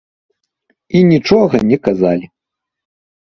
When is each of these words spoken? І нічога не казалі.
І 0.99 1.01
нічога 1.11 1.57
не 1.71 1.77
казалі. 1.87 2.27